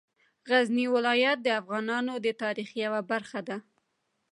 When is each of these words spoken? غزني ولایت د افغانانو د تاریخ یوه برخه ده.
غزني 0.49 0.85
ولایت 0.95 1.37
د 1.43 1.47
افغانانو 1.61 2.13
د 2.25 2.27
تاریخ 2.41 2.69
یوه 2.83 3.01
برخه 3.11 3.39
ده. 3.47 3.57